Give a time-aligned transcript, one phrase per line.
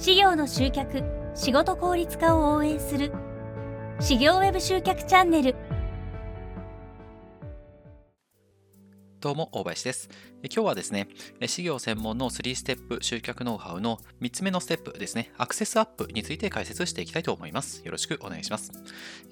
[0.00, 1.02] 事業の集客
[1.34, 3.12] 仕事効率化を応援する
[4.00, 5.54] 事業ウェブ集客チャンネル
[9.20, 10.08] どうも、大林です。
[10.42, 11.06] 今日はですね、
[11.46, 17.82] 事業専門の3ステップ集客ノウハウの3つ目のステップですね、アクセスアップについて解説していきたいと思います。
[17.84, 18.72] よろしくお願いします。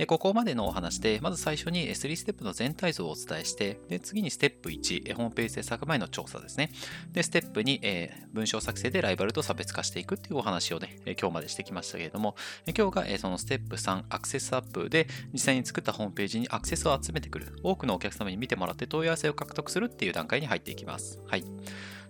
[0.06, 6.70] ここまでのお話で、まず最初に3ステップの全体像をお伝えして、で次にステップ1、ホームページ制作前の調査ですね。
[7.12, 12.36] で、ステップ2、え文章作成でライバルと差別化していくっていうお話をね、今日までしてきましたけれども、
[12.76, 20.97] 今日がそのステップ3、アクセスアップで実際に作ったホームページにアクセスを集めてくる、多くのお客様に見てもらって問い合わせを獲得するっていう段階に入っていきます。
[21.26, 21.44] はい。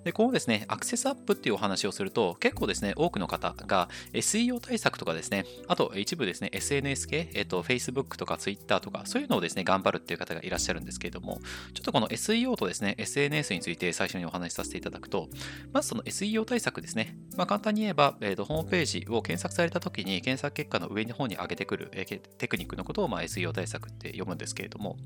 [0.09, 11.43] で、このですね、アクセスアップっていうお話をすると、結構ですね、多くの方が SEO 対策とかですね、あと一部ですね、SNS 系、えっと、Facebook とか Twitter とか、そういうのをですね、頑張るっていう方がいらっしゃるんですけれども、
[11.75, 15.29] ちょっとこの SEO とですね、SNS について最初にお話しさせていただくと、
[15.75, 17.15] まずその SEO 対策ですね。
[17.37, 24.97] まあ、簡単に言えば、えっと、ホームページを検索された時に、検索結果の上の方に上げてくる、えテクニックのことを、まあ、SEO 対策って読むんですけれども、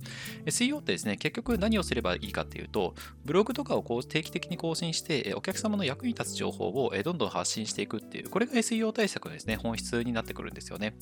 [0.47, 2.94] SEO ってですね、結局何をすればいいかっていうと、
[3.25, 10.95] ブログとかをこう定期的に更新して、お客様の役に立つ情報をどんどん発信していくっていう、これが SEO 対策のですね、本質になってくるんですよね。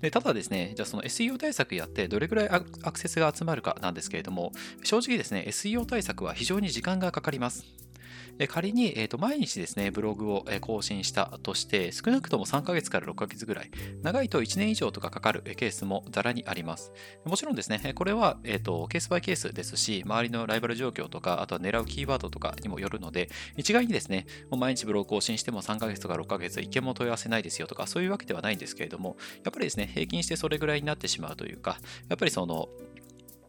[0.00, 7.66] でただですね、じゃあその SEO 対策やってどれくらいアクセスが集まるかなんですけれども、正直ですね、SEO 対策は非常に時間がかかります。
[8.46, 13.70] 仮に、えー、と毎日ですね、ブログを更新したとして、少なくとも3ヶ月から6ヶ月ぐらい、
[14.02, 16.92] 長いと1年以上とかかかるケースもざらにあります。
[17.24, 32.68] もちろんですね、これは、えー、とケースバイケースですし、周りのライバル状況とか、あとは狙うキーワードとかにもよるので、一概にですね、もう毎日ブログ更新しても3ヶ月とか6ヶ月、一件も問い合わせないですよとか、そういうわけではないんですけれども、やっぱりですね、平均してそれぐらいになってしまうというか、やっぱりその、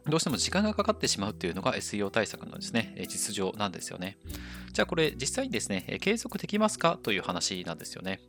[0.08, 4.18] どうしても時間がかかってしまうっていうのが SEO 対策のですね、実情なんですよね。
[4.74, 8.22] じゃあこれ実際にですね、継続できますかという話なんですよね。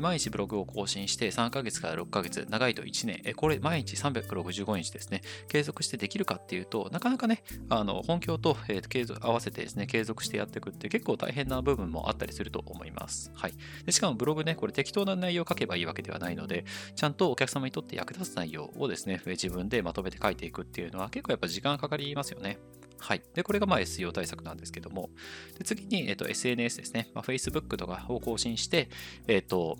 [0.00, 8.56] 毎日ブログを更新して3ヶ月から6ヶ月、長いと1年、これ毎日365日ですね、継続してできるかっていうと、なかなかね、あの本業と
[8.88, 13.30] 継続合わせてですね、継続してやっていくって結構大変な部分もあったりすると思います。
[13.34, 13.54] はい。
[13.84, 16.64] でしかもブログね、これ適当な内容を書けばいいわけではないので、
[16.94, 22.58] ちゃんとお客様にとって役立つ内容をですね、自分でまとめて書いていくっていうのは結構やっぱ時間かかりますよね。
[22.98, 23.22] はい。
[23.34, 25.10] で、これがまあ SEO 対策なんですけども、
[25.58, 27.08] で次に、えっと、SNS ですね。
[27.14, 28.88] まあ、Facebook とかを更新して、
[29.26, 29.78] えっと、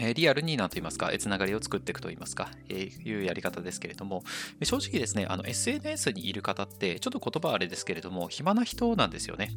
[0.00, 4.24] えリアルになんと言いますか、つながりを作っていくと言いますか、えー、いうやり方ですけれども、
[4.62, 9.50] 正直ですね、あの SNS にいる方って、ちょっと言葉あれですけれども、暇な人なんですよね。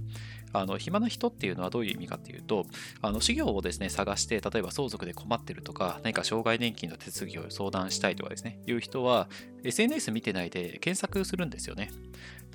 [0.51, 2.65] あの暇な人っていうのはどういう意味かっていうと、
[3.01, 9.29] あの事業をですね、探して、例えば相続で困ってるとか、何か障害年金の手続きを相談したいとかですね、いう人は、
[9.67, 11.91] SNS 見てないで検索するんですよね。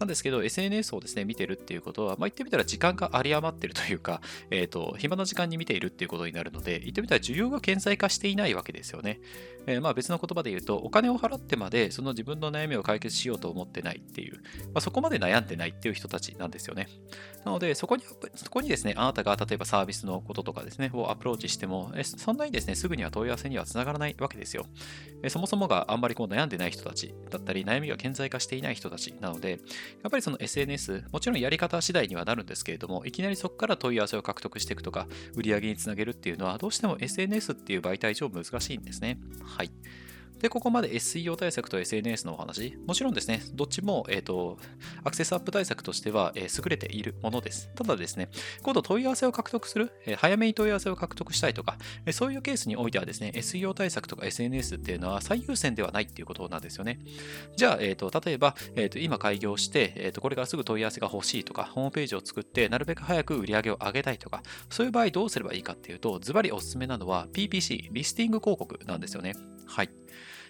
[0.00, 9.20] なんですけど、SNS をですね、見てるっていうことは、まあ、言ってみたら時間が有り余ってるというか、 えっ、ー、と、暇な時間に見ているっていうことになるので、言ってみたら需要が顕在化していないわけですよね。
[9.66, 14.40] えー、まあ別の言葉で言うと、お金を払ってまでその自分の悩みを解決しようと思ってないっていう、ま
[14.76, 16.88] あ、そこまで悩んでないっていう人たちなんですよね。
[17.44, 18.02] なので、そこに、
[18.36, 24.66] そこにですね、あなたが例えばサービスのこととかですね、をアプローチしても、えそんなにですね、すぐには問い合わせにはつながらないわけですよ。
[25.22, 26.99] えそもそもがあんまりこう悩んでない人たち
[27.30, 29.56] だったり、悩みが顕在化していない人たちなので、や
[30.08, 39.18] っぱりその SNS、もちろんやり方次第にはなるんですけれども、いきなりそこから問い合わせを獲得していくとか、売り上げにつなげるっていうのは、どうしても SNS っていう媒体上難しいんですね。
[39.42, 39.70] はい。
[40.40, 42.76] で、ここまで SEO 対策と SNS のお話。
[42.86, 44.58] もちろんですね、どっちも、えっ、ー、と、
[45.04, 47.70] アクセスアップ対策としては、えー、優れているものです。
[47.74, 48.28] ただですね、
[48.62, 57.00] 今度問い合わせを獲得する、えー、早めに問い合わせを獲得したいとか、えそういうケースにおいてはですね、SEO 対策とか SNS っていうのは最優先ではないっていうことなんですよね。
[57.56, 69.34] じゃあ、えっ、と、例えば、えっ、と、今開業して、えっ、と、これからすぐ問い合わせが欲しいとか、ホームページを作って、なるべく早く売り上げを上げたいとか、そういう場合どうすればいいかっていうと、ズバリおすすめなのは PPC、リスティング広告なんですよね。
[69.66, 69.90] はい。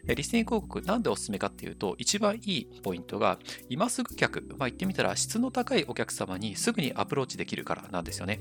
[0.06, 3.38] リスニング広告なんでおすすめかっていうと、一番いいポイントが、
[3.68, 8.40] 今すぐ客、まあ、言ってみたら質の高いお客様にすぐにアプローチできるからなんですよね。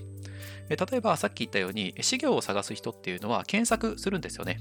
[0.76, 4.60] 例えばさっき言ったように、事業を探す人っていうのは検索するんですよね。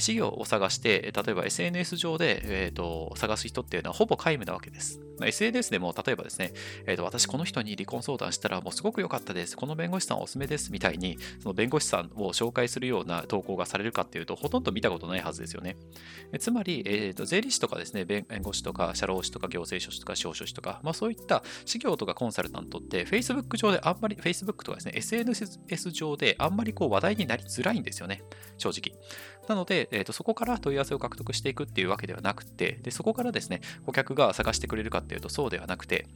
[0.00, 5.00] 事業を探して、例えば SNS 上で、えーと、探す人っていうのはほぼ皆無なわけです。
[5.22, 6.52] SNS でも例えばですね、
[6.86, 9.56] えーと、私この人に離婚相談したらもうすごく良かったです。
[9.56, 15.76] この弁護士さんおすすめですみたいに、その弁護士さんを紹介するような投稿がされるかっていうと、ほとんど見たことないはずですよね。
[16.32, 28.22] えつまり、えーと、税理士とかですね、弁護士とか社労士とか行政書士とか司法書士とか、まあ、そういった事業とかコンサルタントって、Facebook 上であんまり、Facebook とかですね、SNS ss 上であんまりこう話題になりづらいんですよね、
[28.58, 28.98] 正直。
[29.48, 36.06] なので、えーと、そこから問い合わせを獲得していくっていうわけではなくて、でそこからですね、顧客が探してくれるかっていうとそうではなくて、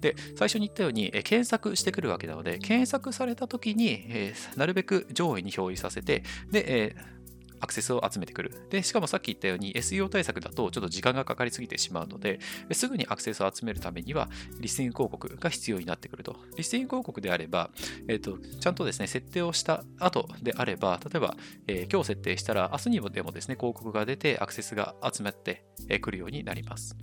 [0.00, 7.17] で、最初に言ったように、え検索してくるわけなので、検索された時に、えー、なるべく上位に表示させて、で、えー
[7.60, 8.66] アクセスを集めてくる。
[8.70, 12.40] で、しかもさっき言ったように SEO 対策だとちょっと時間がかかりすぎてしまうので、
[12.72, 14.28] すぐにアクセスを集めるためには
[14.60, 16.36] リスニング広告が必要になってくると。
[16.56, 17.70] リスニング広告であれば、
[18.08, 25.64] えっ、ー、と、ちゃんとですね、設定をした後であれば、例えば、えー、今日設定したら明日にもでもですね、広告が出てアクセスが集まって
[26.00, 26.96] くるようになります。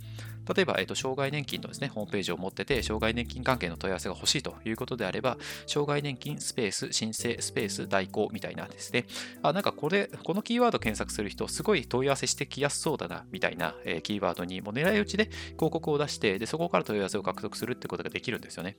[0.54, 9.06] 例えば、えーと、障害年金のですね、ホームページを持ってて、障害年金関係の問い合わせが欲しいということであれば、障害年金スペース申請スペース代行みたいなですね、
[9.42, 18.76] あ、なんかこれ、このキーワード検索する人、すごい問い合わせしてきやすそうだな、みたいな、え、キーワードにもう狙い撃ちで広告を出して、で、そこから問い合わせを獲得するってことができるんですよね。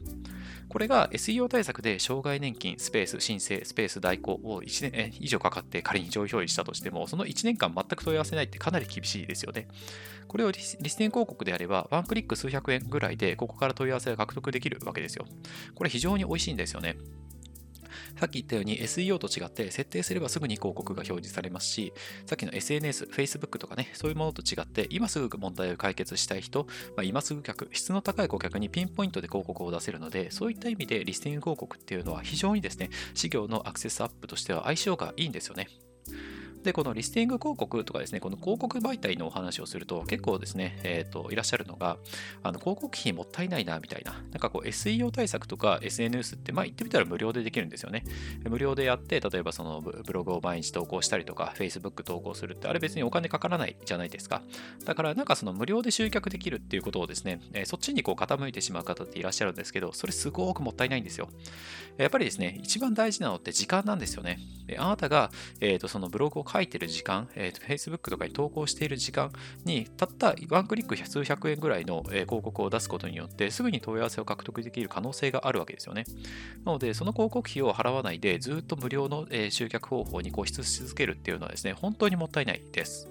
[0.70, 9.68] これが SEO 対策で障害年金スペース申請スペース代行を1年以上かかって仮に上位表示したとしても、その1年間全く問い合わせないってかなり厳しいですよね。
[10.28, 15.26] これをリスティン広告であれば、ワンクリック数百円ぐらいで、ここから問い合わせが獲得できるわけですよ。
[15.74, 16.98] これ非常に美味しいんですよね。
[18.20, 21.94] さっき言ったように SEO と違って設定すればすぐに広告が表示されますし、
[22.26, 26.66] さっきの SNS、Facebook とかね、そういうものと違って、今すぐ問題を解決したい人、
[26.96, 35.68] まあ、今すぐ客、質の高い顧客にピンポイントで広告を出せるので、そういった意味でリスティング広告っていうのは非常にですね、事業のアクセスアップとしては相性がいいんですよね。
[36.68, 41.96] で、このリスティング広告とかですね、この広告媒体のお話をすると、結構ですね、えっ、ー、と、いらっしゃるのが、
[42.44, 44.12] あの広告費もったいないな、みたいな。
[44.12, 48.04] なんかこう、SEO 対策とか SNS って、まあ言ってみたら無料でできるんですよね。
[48.50, 54.42] 無料でやって、例えばそのブログを毎日投稿したりとか、Facebook 投稿するって、あれ別にお金かからないじゃないですか。
[54.84, 61.30] だからなんかその無料で集客できるっていうことをですね、えそっちにこう傾いてしまう方っていらっしゃるんですけど、それすごくもったいないんですよ。
[61.98, 64.40] やっぱりですね、一番大事なのって時間なんですよね。
[64.68, 65.32] であなたが、
[65.62, 69.32] えーと、そのブログを書書いてる時間、えーと、Facebook とかに投稿している時間
[69.64, 76.06] に、たったワンクリック数百円ぐらいの、広告を出すことによって、すぐに問い合わせを獲得できる可能性があるわけですよね。
[76.66, 83.08] なので、その広告費を払わないで、ずっと無料の、集客方法に固執し続けるっていうのはですね、本当にもったいないです。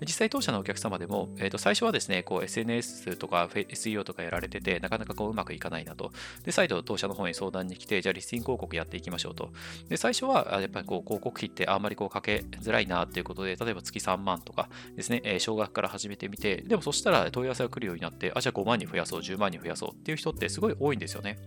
[0.00, 6.12] 実際当社のお客様でも、えー、と最初はですね、こう SNS とか SEO とかやられてて、なかなかこううまくいかないなと。
[6.44, 9.50] で、再度当社の方に相談に来て、じゃあリスティング広告やっていきましょうと。
[9.88, 21.38] で、最初はやっぱりこう広告費ってあんまりこうかけづらいなっていうことで、例えば月3万とかですね、え、少額から始めてみて、でもそしたら問い合わせが来るようになって、あ、じゃあ5万に増やそう、10万に増やそうっていう人ってすごい多いんですよね。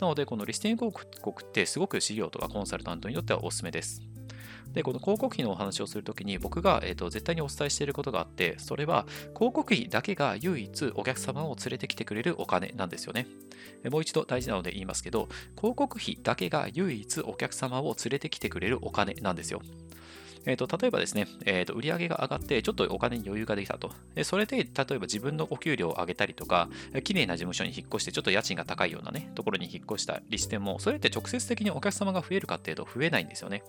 [0.00, 4.11] なので、このリスティング広告ってすごく事業とかコンサルタントにとってはおすすめです。
[4.72, 13.26] で、この広告費のお話をするときに僕が、えーと、絶対にお伝えしていることがあって、それは広告費だけが唯一お客様を連れてきてくれるお金なんですよね。
[13.90, 19.60] もう一度大事なので言いますけど、広告費だけが唯一お客様を連れてきてくれるお金なんですよ。
[20.46, 23.92] えーと、例えばですね、えーと、売上が上がって、ちょっとお金に余裕ができたと。
[24.14, 26.68] でそれで、例えば自分のお給料を上げたりとか、
[27.04, 33.62] 綺麗な事務所に引っ越して、ちょっと家賃が高いようなね、ところに引っ越したりしても、それって直接的にお客様が増えるかっていうと増えないんですよね。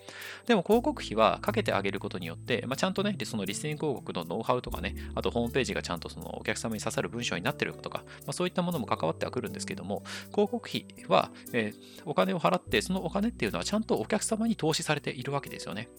[0.48, 15.90] でも広告費はかけてあげることによって、まあ、ちゃんとね、そのリスティング広告のノウハウとかね、あとホームページがちゃんとそのお客様に刺さる文章になってるとか、まあ、そういったものも関わってはくるんですけども、広告費は、えー、お金を払って、そのお金っていうのはちゃんとお客様に投資されているわけですよね。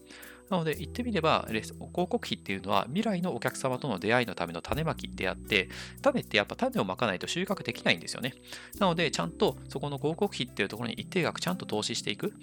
[0.50, 5.68] なのので言ってみれば、広告費っていうのは未来のお客様との出会いのための種まきであって、
[6.02, 8.34] 種ってやっぱ種をまかないと収穫できないんですよね。
[8.78, 12.34] なので、ちゃんとそこの広告費っていうところに一定額ちゃんと投資していく。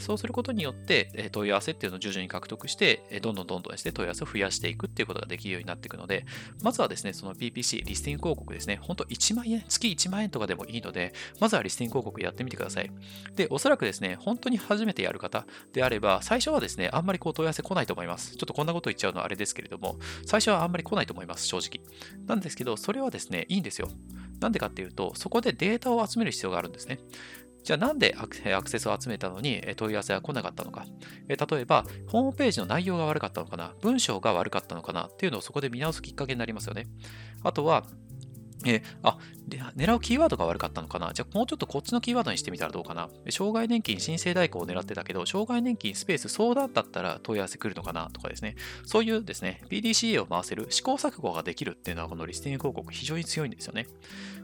[0.00, 6.24] そうすることによって、問い合わせっていうのを徐々に獲得して、どんどんどんどんですね、問い合わせを増やしていくっていうことができるようになっていくので、
[6.62, 12.90] まずはですね、その PPC、リスティング広告ですね、本当1万円、月1万円とかでもいいので、まずはリスティング広告やってみてください。
[13.34, 18.36] で、おそらくですね、本当に初めてやる方であれば、最初はですね、あんまりこう問い合わせ来ないと思います。。
[18.36, 21.84] ちょっとこんなこと言っちゃうのはあれですけれども、最初はあんまり来ないと思います、正直。
[22.26, 23.88] なんですけど、それはですね、いいんですよ。
[24.40, 27.00] なんでかっていうと、そこでデータを集める必要があるんですね。
[27.64, 30.86] じゃあなんでアクセスを集めたのに問い合わせが来なかったのか。
[31.26, 36.86] 例えば、ホームページの内容が悪かったのかな、文章が悪かったのかなっていうのをそこで見直すきっかけになりますよね。
[37.42, 37.84] あとは、
[38.66, 39.18] えーあ
[39.76, 41.12] 狙うキーワードが悪かったのかな？
[41.12, 43.08] じゃあもうちょっとこっちのキーワードにしてみたらどうかな？
[43.30, 48.10] 障害年金申請代行を狙ってたけど、障害年金スペース相談だったら問い合わせ来るのかな？
[48.10, 48.56] とかですね。
[48.84, 53.86] そういうですね、PDCA を回せる試行錯誤ができるっていうのはこのリスティング広告非常に強いんですよね。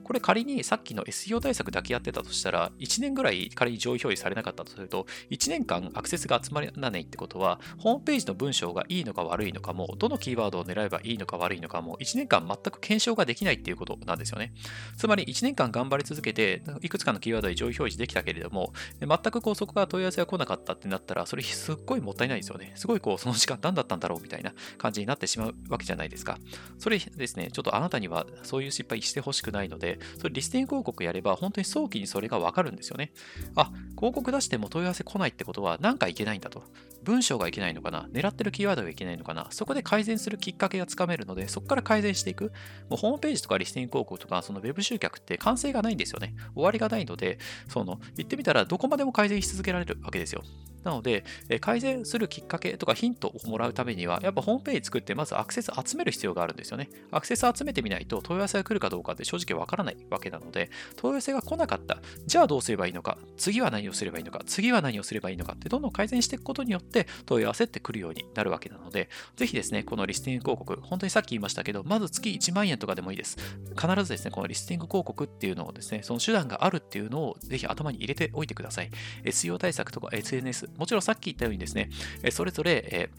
[0.03, 14.53] これ仮にさっきの SEO 対策だけやってたとしたら、1年ぐらい仮に上位表示されなかったとすると、1年間アクセスが集まらないってことは、ホームページの文章がいいのか悪いのかも、どのキーワードを狙えばいいのか悪いのかも、1年間全く検証ができないっていうことなんですよね。
[14.97, 22.73] つまり1年間頑張り続けて、いくつかのキーワードで上位表示できたけれども、全くこうそこから問い合わせが来なかったってなったら、それすっごいもったいないですよね。
[22.75, 26.39] すごいこう、その時間何だったんだろうみたいな感じになってしまうわけじゃないですか。
[26.79, 33.13] それですね、ちょっとあなたにはそういう失敗してほしくないので、それリスティング広告やれば本当に早期にそれがわかるんですよね。
[33.57, 36.65] あ、広告出しても問い合わせ来ないってことは何かいけないんだと。
[37.03, 42.53] 文章がいけないのかな狙ってるキーワードがいけないのかなそこで改善するきっかけがつかめるので、そこから改善していく。
[42.89, 46.35] もうホームページとかリスティング広告とか、そのウェブ集客って完成がないんですよね。
[46.55, 50.43] 終わりがないので、その、言ってみたらどこまでも改善し続けられるわけですよ。
[50.85, 56.89] なので、え改善するきっかけとかヒントをもらうためには、やっぱホームページ作ってまずアクセス集める必要があるんですよね。
[57.11, 61.99] アクセス集めてみないと問い合わせが来るかどうかって正直わからないわけなので、問い合わせが来なかった。
[62.27, 63.19] じゃあどうすればいいのか。
[63.37, 64.41] 次は何をすればいいのか。
[64.47, 73.37] 次は何をすればいいのかってどんどん改善していくことによって問い合わせって来るようになるわけなので、ぜひですね、このリスティング広告、本当にさっき言いましたけど、まず月1万円とかでもいいです。
[73.77, 78.91] 必ずですね、このリスティング広告っていうのをですね、その手段があるっていうのをぜひ頭に入れておいてください。
[79.25, 81.91] SEO 対策とか SNS、もちろんさっき言ったようにですね、
[82.31, 83.11] それぞれ、え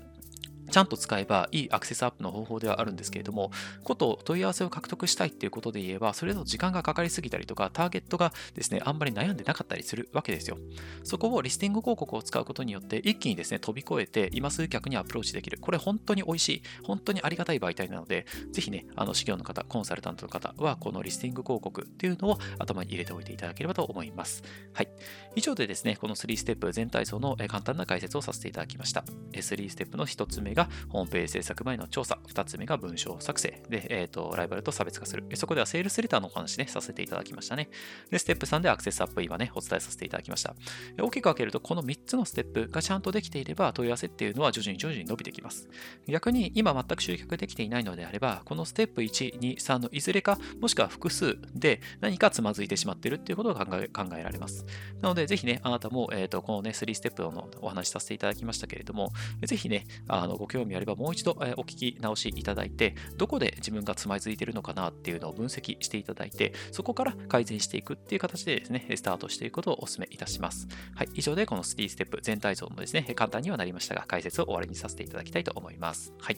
[0.71, 3.51] ちゃんと使えばいいアクセスアップの方法ではあるんですけれども、
[3.83, 10.57] こと問い合わせを獲得したいっていうことで言えば、それだと時間がかかりすぎたりとか、ターゲットがですね、あんまり悩んでなかったりするわけですよ。
[11.03, 15.57] そこをリスティング広告を使うことによって、一気にですね、飛び越えて、今数客にアプローチできる。
[15.59, 24.43] これ本当に美味しい、本当にありがたい媒体なので、ぜひね、あの、事業の方、コンサルタントの方は、このリスティング広告っていうのを頭に入れておいていただければと思います。
[24.73, 24.89] はい。
[25.35, 29.03] 以上でですね、この3ステップ全体像の簡単な解説をさせていただきました。
[29.31, 35.25] 3ステップの1つ目が、ホームページ制作前の調査、2つ目が文章作成、で、えっ、ー、と、ライバルと差別化する。
[35.35, 37.69] そこではセールスレターのお話ね、させていただきましたね。
[38.09, 40.55] で、ステップ3でアクセスアップ今ね、お伝えさせていただきました。
[40.99, 45.67] 大きく分けると、この3つのステップがちゃんとできていれば、問い合わせっていうのは徐々に徐々に伸びてきます。
[46.07, 54.65] 逆に、今全く集客できていないのであれば、このステップ1、2、3のいずれか、もしくは複数で何かつまずいてしまっているっていうことが考え考えられます。
[55.01, 59.11] なので、ぜひね、あなたも、えっ、ー、と、このね、3ステップのお話しさせていただきましたけれども、
[59.45, 70.67] ぜひね、あのご興味あればもう一度、えお聞き直しいただいて、どこで自分がつまずいてるのかなっていうのを分析していただいて、そこから改善していくっていう形でですね、スタートしていくことをお勧めいたします。
[70.95, 76.11] はい、以上でこの3ステップ全体像のですね、簡単にはなりましたが、解説を終わりにさせていただきたいと思います。
[76.19, 76.37] はい。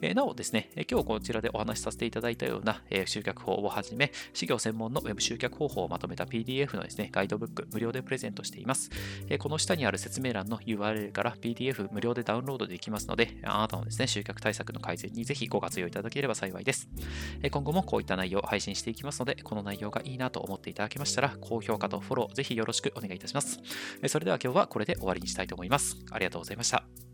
[0.00, 8.90] えなおですね、今日こちらでお話しさせていただいたような、え集客法をはじめ、事業専門の Web 集客方法をまとめた PDF のですね、ガイドブック無料でプレゼントしています。
[9.28, 16.88] えこの下にある説明欄の URL から PDF 無料でダウンロードできますので、あなたのですね、集客対策の改善にぜひご活用いただければ幸いです。
[17.42, 23.60] え今後もこういった内容を配信していきますので、この内容がいいなと思っていただけましたら、高評価とフォローぜひよろしくお願いいたします。
[24.06, 25.96] それでは今日はこれで終わりにしたいと思います。
[26.10, 27.07] ありがとうございました。